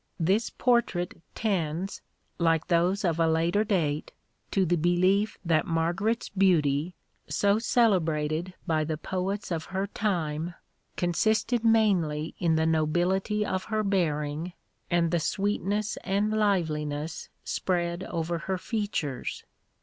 This 0.19 0.49
portrait 0.49 1.13
(1) 1.13 1.21
tends, 1.35 2.01
like 2.39 2.69
those 2.69 3.05
of 3.05 3.19
a 3.19 3.27
later 3.27 3.63
date, 3.63 4.11
to 4.49 4.65
the 4.65 4.75
belief 4.75 5.37
that 5.45 5.67
Margaret's 5.67 6.27
beauty, 6.27 6.95
so 7.27 7.59
celebrated 7.59 8.55
by 8.65 8.83
the 8.83 8.97
poets 8.97 9.51
of 9.51 9.65
her 9.65 9.85
time, 9.85 10.55
consisted 10.95 11.63
mainly 11.63 12.33
in 12.39 12.55
the 12.55 12.65
nobility 12.65 13.45
of 13.45 13.65
her 13.65 13.83
bearing 13.83 14.53
and 14.89 15.11
the 15.11 15.19
sweetness 15.19 15.97
and 16.03 16.31
liveliness 16.31 17.29
spread 17.43 18.03
over 18.05 18.39
her 18.39 18.57
features. 18.57 19.43